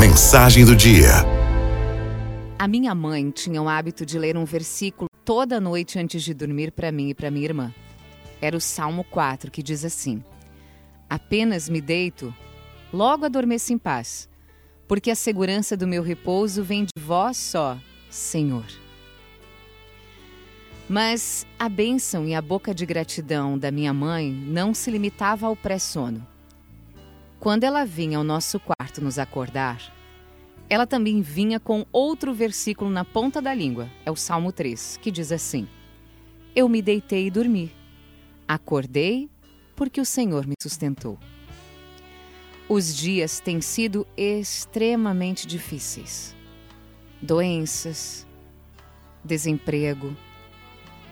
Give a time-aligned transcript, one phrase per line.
[0.00, 1.10] Mensagem do dia.
[2.58, 6.72] A minha mãe tinha o hábito de ler um versículo toda noite antes de dormir
[6.72, 7.74] para mim e para minha irmã.
[8.40, 10.24] Era o Salmo 4, que diz assim:
[11.06, 12.34] Apenas me deito,
[12.90, 14.26] logo adormeço em paz,
[14.88, 17.76] porque a segurança do meu repouso vem de vós só,
[18.08, 18.64] Senhor.
[20.88, 25.54] Mas a bênção e a boca de gratidão da minha mãe não se limitava ao
[25.54, 26.26] pré-sono.
[27.40, 29.80] Quando ela vinha ao nosso quarto nos acordar,
[30.68, 35.10] ela também vinha com outro versículo na ponta da língua, é o Salmo 3, que
[35.10, 35.66] diz assim:
[36.54, 37.74] Eu me deitei e dormi.
[38.46, 39.30] Acordei
[39.74, 41.18] porque o Senhor me sustentou.
[42.68, 46.36] Os dias têm sido extremamente difíceis.
[47.22, 48.26] Doenças,
[49.24, 50.14] desemprego,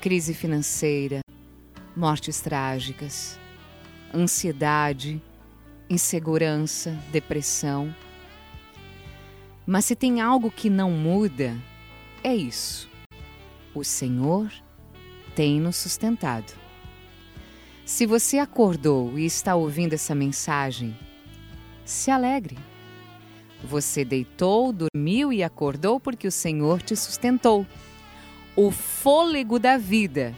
[0.00, 1.20] crise financeira,
[1.94, 3.38] mortes trágicas,
[4.14, 5.22] ansiedade,
[5.88, 7.94] insegurança, depressão.
[9.66, 11.56] Mas se tem algo que não muda,
[12.22, 12.88] é isso.
[13.74, 14.52] O Senhor
[15.34, 16.52] tem nos sustentado.
[17.84, 20.96] Se você acordou e está ouvindo essa mensagem,
[21.84, 22.56] se alegre.
[23.62, 27.66] Você deitou, dormiu e acordou porque o Senhor te sustentou.
[28.56, 30.34] O fôlego da vida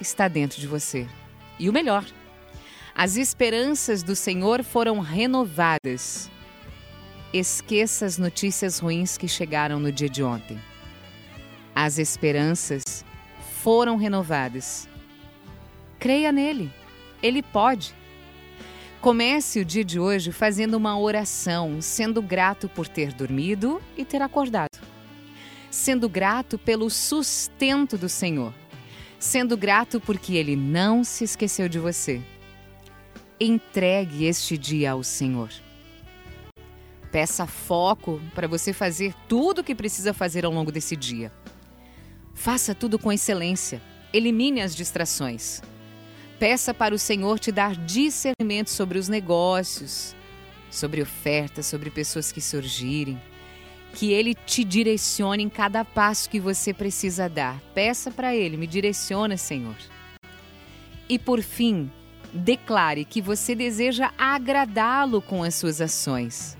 [0.00, 1.06] está dentro de você.
[1.58, 2.04] E o melhor,
[2.94, 6.30] as esperanças do Senhor foram renovadas.
[7.32, 10.60] Esqueça as notícias ruins que chegaram no dia de ontem.
[11.74, 13.04] As esperanças
[13.62, 14.88] foram renovadas.
[15.98, 16.72] Creia nele,
[17.22, 17.94] ele pode.
[19.00, 24.20] Comece o dia de hoje fazendo uma oração, sendo grato por ter dormido e ter
[24.20, 24.78] acordado.
[25.70, 28.52] Sendo grato pelo sustento do Senhor.
[29.18, 32.20] Sendo grato porque ele não se esqueceu de você
[33.40, 35.50] entregue este dia ao Senhor.
[37.10, 41.32] Peça foco para você fazer tudo o que precisa fazer ao longo desse dia.
[42.34, 43.82] Faça tudo com excelência.
[44.12, 45.62] Elimine as distrações.
[46.38, 50.14] Peça para o Senhor te dar discernimento sobre os negócios,
[50.70, 53.20] sobre ofertas, sobre pessoas que surgirem.
[53.94, 57.60] Que Ele te direcione em cada passo que você precisa dar.
[57.74, 59.76] Peça para Ele, me direciona, Senhor.
[61.08, 61.90] E por fim,
[62.32, 66.56] Declare que você deseja agradá-lo com as suas ações.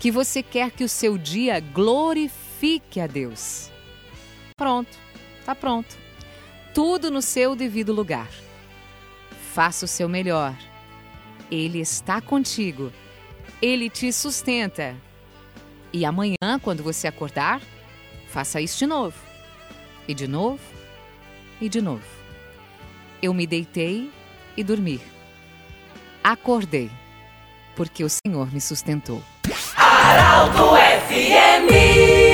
[0.00, 3.70] Que você quer que o seu dia glorifique a Deus.
[4.56, 4.98] Pronto,
[5.38, 5.96] está pronto.
[6.74, 8.28] Tudo no seu devido lugar.
[9.52, 10.56] Faça o seu melhor.
[11.50, 12.92] Ele está contigo.
[13.60, 14.96] Ele te sustenta.
[15.92, 17.60] E amanhã, quando você acordar,
[18.28, 19.16] faça isso de novo.
[20.08, 20.62] E de novo.
[21.60, 22.06] E de novo.
[23.20, 24.10] Eu me deitei
[24.56, 25.00] e dormir.
[26.22, 26.90] Acordei,
[27.74, 29.22] porque o Senhor me sustentou.
[29.76, 30.74] Aralto
[31.08, 32.31] FMI